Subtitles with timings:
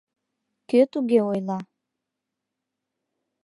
[0.69, 1.59] Кӧ туге ойла?